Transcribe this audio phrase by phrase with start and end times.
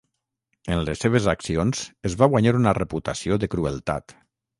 [0.75, 4.17] En les seves accions es va guanyar una reputació de crueltat.